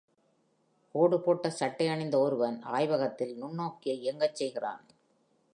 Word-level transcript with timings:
கோடு 0.95 1.21
போட்ட 1.21 1.49
சட்டை 1.49 1.87
அணிந்த 1.87 2.19
ஒருவன், 2.19 2.61
ஆய்வகத்தில் 2.63 3.43
நுண்ணோக்கியை 3.43 3.97
இயங்கச் 3.99 4.35
செய்கிறான். 4.35 4.83